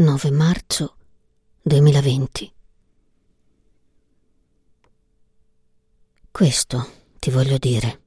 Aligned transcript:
9 0.00 0.30
marzo 0.30 0.96
2020. 1.60 2.54
Questo 6.30 6.90
ti 7.18 7.30
voglio 7.30 7.58
dire. 7.58 8.02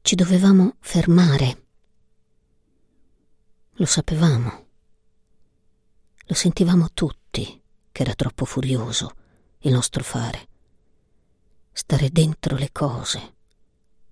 Ci 0.00 0.14
dovevamo 0.14 0.76
fermare. 0.78 1.66
Lo 3.72 3.84
sapevamo. 3.84 4.66
Lo 6.26 6.34
sentivamo 6.34 6.92
tutti 6.94 7.60
che 7.90 8.02
era 8.02 8.14
troppo 8.14 8.44
furioso 8.44 9.16
il 9.62 9.72
nostro 9.72 10.04
fare. 10.04 10.48
Stare 11.72 12.10
dentro 12.10 12.54
le 12.54 12.70
cose, 12.70 13.34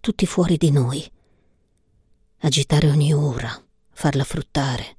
tutti 0.00 0.24
fuori 0.24 0.56
di 0.56 0.70
noi. 0.70 1.06
Agitare 2.38 2.88
ogni 2.88 3.12
ora, 3.12 3.62
farla 3.90 4.24
fruttare 4.24 4.93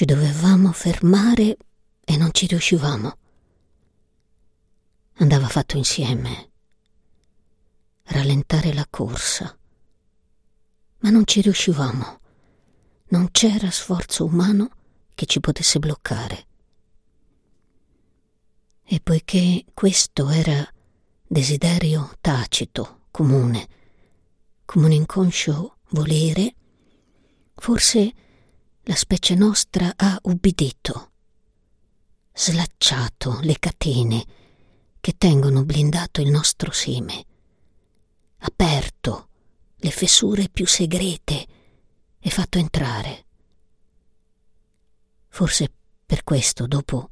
ci 0.00 0.06
dovevamo 0.06 0.72
fermare 0.72 1.58
e 2.02 2.16
non 2.16 2.32
ci 2.32 2.46
riuscivamo. 2.46 3.18
Andava 5.16 5.46
fatto 5.46 5.76
insieme. 5.76 6.52
Rallentare 8.04 8.72
la 8.72 8.86
corsa. 8.88 9.54
Ma 11.00 11.10
non 11.10 11.26
ci 11.26 11.42
riuscivamo. 11.42 12.18
Non 13.08 13.30
c'era 13.30 13.70
sforzo 13.70 14.24
umano 14.24 14.70
che 15.14 15.26
ci 15.26 15.38
potesse 15.38 15.78
bloccare. 15.78 16.46
E 18.82 19.00
poiché 19.02 19.66
questo 19.74 20.30
era 20.30 20.66
desiderio 21.26 22.16
tacito, 22.22 23.02
comune, 23.10 23.68
come 24.64 24.86
un 24.86 24.92
inconscio 24.92 25.76
volere, 25.90 26.54
forse 27.54 28.14
la 28.84 28.94
specie 28.94 29.34
nostra 29.34 29.92
ha 29.96 30.18
ubbidito, 30.22 31.12
slacciato 32.32 33.38
le 33.42 33.58
catene 33.58 34.24
che 35.00 35.16
tengono 35.16 35.64
blindato 35.64 36.20
il 36.20 36.30
nostro 36.30 36.70
seme, 36.72 37.26
aperto 38.38 39.28
le 39.76 39.90
fessure 39.90 40.48
più 40.48 40.66
segrete 40.66 41.46
e 42.18 42.30
fatto 42.30 42.58
entrare. 42.58 43.26
Forse 45.28 45.72
per 46.04 46.24
questo 46.24 46.66
dopo 46.66 47.08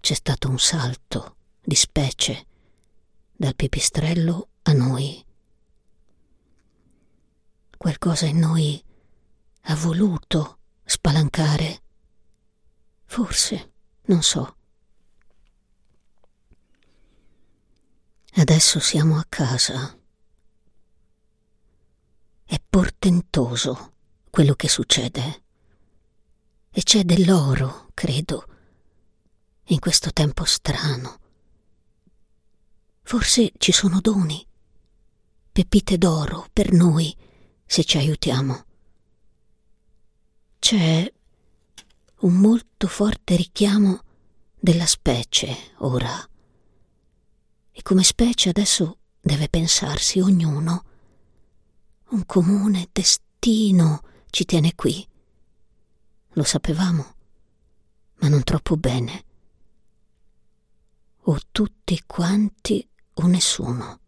c'è 0.00 0.14
stato 0.14 0.48
un 0.48 0.58
salto 0.58 1.36
di 1.60 1.74
specie 1.74 2.46
dal 3.36 3.54
pipistrello 3.54 4.48
a 4.62 4.72
noi. 4.72 5.24
Qualcosa 7.76 8.26
in 8.26 8.38
noi 8.38 8.82
ha 9.62 9.76
voluto 9.76 10.58
Spalancare. 10.94 11.82
Forse, 13.06 13.72
non 14.08 14.22
so. 14.22 14.56
Adesso 18.34 18.78
siamo 18.78 19.16
a 19.16 19.24
casa. 19.26 19.98
È 22.44 22.60
portentoso 22.68 23.94
quello 24.28 24.52
che 24.52 24.68
succede. 24.68 25.44
E 26.68 26.82
c'è 26.82 27.04
dell'oro, 27.04 27.88
credo, 27.94 28.44
in 29.68 29.78
questo 29.78 30.12
tempo 30.12 30.44
strano. 30.44 31.20
Forse 33.00 33.50
ci 33.56 33.72
sono 33.72 34.02
doni, 34.02 34.46
pepite 35.52 35.96
d'oro 35.96 36.48
per 36.52 36.70
noi, 36.70 37.16
se 37.64 37.82
ci 37.82 37.96
aiutiamo 37.96 38.66
c'è 40.62 41.12
un 42.20 42.34
molto 42.34 42.86
forte 42.86 43.34
richiamo 43.34 44.04
della 44.56 44.86
specie 44.86 45.72
ora. 45.78 46.16
E 47.72 47.82
come 47.82 48.04
specie 48.04 48.50
adesso 48.50 48.98
deve 49.20 49.48
pensarsi 49.48 50.20
ognuno. 50.20 50.84
Un 52.10 52.24
comune 52.26 52.88
destino 52.92 54.02
ci 54.30 54.44
tiene 54.44 54.76
qui. 54.76 55.04
Lo 56.34 56.44
sapevamo, 56.44 57.14
ma 58.20 58.28
non 58.28 58.44
troppo 58.44 58.76
bene. 58.76 59.24
O 61.22 61.40
tutti 61.50 62.00
quanti 62.06 62.88
o 63.14 63.26
nessuno. 63.26 63.98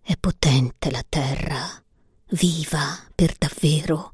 È 0.00 0.16
potente 0.16 0.92
la 0.92 1.04
terra 1.08 1.83
viva 2.34 2.98
per 3.14 3.34
davvero. 3.38 4.12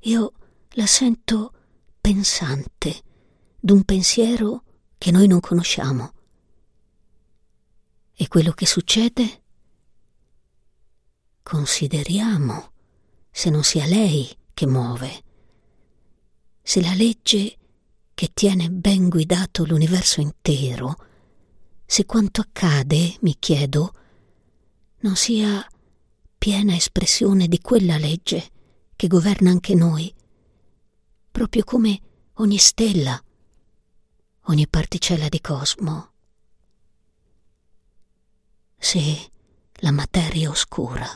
Io 0.00 0.32
la 0.70 0.86
sento 0.86 1.52
pensante 2.00 3.02
d'un 3.60 3.84
pensiero 3.84 4.62
che 4.96 5.10
noi 5.10 5.26
non 5.26 5.40
conosciamo. 5.40 6.12
E 8.14 8.28
quello 8.28 8.52
che 8.52 8.66
succede? 8.66 9.42
Consideriamo 11.42 12.72
se 13.30 13.50
non 13.50 13.62
sia 13.62 13.86
lei 13.86 14.36
che 14.52 14.66
muove, 14.66 15.22
se 16.62 16.80
la 16.82 16.94
legge 16.94 17.56
che 18.14 18.30
tiene 18.34 18.70
ben 18.70 19.08
guidato 19.08 19.64
l'universo 19.64 20.20
intero, 20.20 20.96
se 21.86 22.04
quanto 22.04 22.40
accade, 22.40 23.16
mi 23.20 23.36
chiedo, 23.38 23.92
non 25.00 25.14
sia 25.14 25.64
piena 26.38 26.74
espressione 26.74 27.48
di 27.48 27.60
quella 27.60 27.98
legge 27.98 28.50
che 28.94 29.08
governa 29.08 29.50
anche 29.50 29.74
noi, 29.74 30.14
proprio 31.30 31.64
come 31.64 32.00
ogni 32.34 32.58
stella, 32.58 33.20
ogni 34.42 34.68
particella 34.68 35.28
di 35.28 35.40
cosmo. 35.40 36.12
Se 38.78 39.30
la 39.80 39.90
materia 39.90 40.48
oscura 40.48 41.06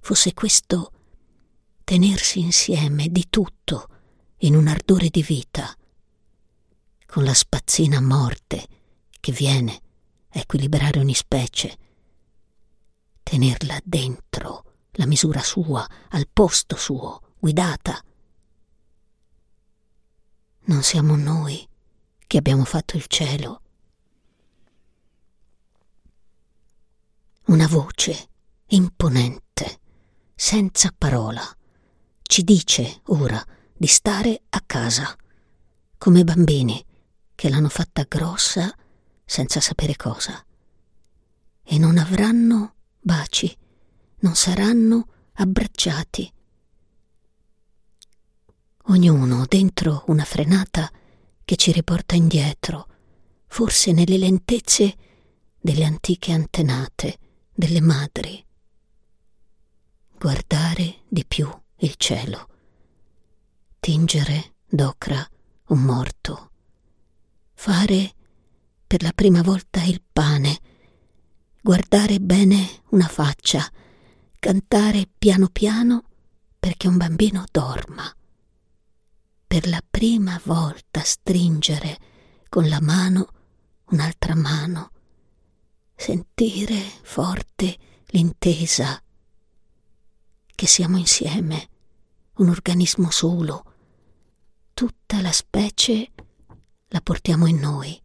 fosse 0.00 0.34
questo 0.34 0.90
tenersi 1.84 2.40
insieme 2.40 3.08
di 3.08 3.26
tutto 3.30 3.88
in 4.38 4.56
un 4.56 4.66
ardore 4.66 5.08
di 5.08 5.22
vita, 5.22 5.74
con 7.06 7.22
la 7.22 7.34
spazzina 7.34 8.00
morte 8.00 8.66
che 9.20 9.30
viene 9.30 9.80
a 10.30 10.40
equilibrare 10.40 10.98
ogni 10.98 11.14
specie, 11.14 11.78
tenerla 13.28 13.80
dentro 13.82 14.62
la 14.92 15.06
misura 15.06 15.42
sua, 15.42 15.84
al 16.10 16.28
posto 16.32 16.76
suo, 16.76 17.34
guidata. 17.40 18.00
Non 20.66 20.82
siamo 20.84 21.16
noi 21.16 21.68
che 22.24 22.38
abbiamo 22.38 22.64
fatto 22.64 22.96
il 22.96 23.06
cielo. 23.08 23.62
Una 27.46 27.66
voce 27.66 28.28
imponente, 28.66 29.80
senza 30.32 30.94
parola, 30.96 31.44
ci 32.22 32.44
dice 32.44 33.00
ora 33.06 33.44
di 33.76 33.88
stare 33.88 34.42
a 34.50 34.62
casa, 34.64 35.16
come 35.98 36.22
bambini 36.22 36.84
che 37.34 37.48
l'hanno 37.48 37.70
fatta 37.70 38.04
grossa 38.06 38.72
senza 39.24 39.60
sapere 39.60 39.96
cosa. 39.96 40.44
E 41.64 41.78
non 41.78 41.98
avranno 41.98 42.75
baci, 43.06 43.56
non 44.18 44.34
saranno 44.34 45.06
abbracciati. 45.34 46.32
Ognuno 48.88 49.46
dentro 49.46 50.02
una 50.08 50.24
frenata 50.24 50.90
che 51.44 51.54
ci 51.54 51.70
riporta 51.70 52.16
indietro, 52.16 52.88
forse 53.46 53.92
nelle 53.92 54.18
lentezze 54.18 54.96
delle 55.60 55.84
antiche 55.84 56.32
antenate, 56.32 57.18
delle 57.54 57.80
madri. 57.80 58.44
Guardare 60.18 61.02
di 61.08 61.24
più 61.24 61.48
il 61.76 61.94
cielo, 61.94 62.48
tingere 63.78 64.54
d'ocra 64.66 65.24
un 65.68 65.80
morto, 65.80 66.50
fare 67.54 68.14
per 68.84 69.02
la 69.02 69.12
prima 69.12 69.42
volta 69.42 69.84
il 69.84 70.02
pane, 70.12 70.58
guardare 71.66 72.20
bene 72.20 72.82
una 72.90 73.08
faccia, 73.08 73.68
cantare 74.38 75.08
piano 75.18 75.48
piano 75.48 76.04
perché 76.60 76.86
un 76.86 76.96
bambino 76.96 77.44
dorma. 77.50 78.08
Per 79.44 79.66
la 79.66 79.82
prima 79.90 80.40
volta 80.44 81.00
stringere 81.00 81.98
con 82.48 82.68
la 82.68 82.80
mano 82.80 83.26
un'altra 83.86 84.36
mano, 84.36 84.92
sentire 85.96 86.80
forte 87.02 87.76
l'intesa 88.10 89.02
che 90.54 90.66
siamo 90.68 90.98
insieme, 90.98 91.68
un 92.36 92.48
organismo 92.48 93.10
solo, 93.10 93.74
tutta 94.72 95.20
la 95.20 95.32
specie 95.32 96.12
la 96.90 97.00
portiamo 97.00 97.46
in 97.46 97.58
noi 97.58 98.00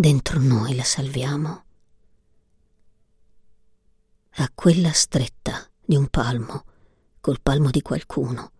dentro 0.00 0.40
noi 0.40 0.74
la 0.74 0.82
salviamo. 0.82 1.64
A 4.36 4.50
quella 4.54 4.92
stretta 4.92 5.68
di 5.84 5.94
un 5.94 6.08
palmo 6.08 6.64
col 7.20 7.42
palmo 7.42 7.68
di 7.68 7.82
qualcuno, 7.82 8.50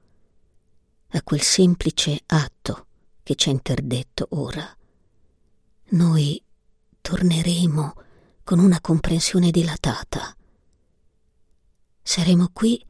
a 1.08 1.22
quel 1.22 1.40
semplice 1.40 2.20
atto 2.26 2.88
che 3.22 3.36
ci 3.36 3.48
ha 3.48 3.52
interdetto 3.52 4.26
ora. 4.32 4.68
Noi 5.92 6.44
torneremo 7.00 7.94
con 8.44 8.58
una 8.58 8.78
comprensione 8.82 9.50
dilatata. 9.50 10.36
Saremo 12.02 12.50
qui 12.52 12.84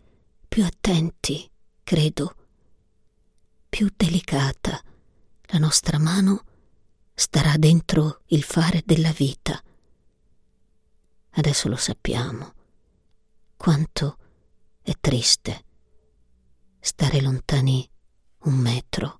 più 0.48 0.64
attenti, 0.64 1.48
credo, 1.84 2.34
più 3.68 3.88
delicata. 3.94 4.82
La 5.52 5.58
nostra 5.58 6.00
mano 6.00 6.46
starà 7.20 7.58
dentro 7.58 8.22
il 8.28 8.42
fare 8.42 8.82
della 8.82 9.12
vita. 9.12 9.62
Adesso 11.32 11.68
lo 11.68 11.76
sappiamo. 11.76 12.54
Quanto 13.58 14.16
è 14.80 14.94
triste 14.98 15.64
stare 16.80 17.20
lontani 17.20 17.86
un 18.44 18.54
metro 18.54 19.19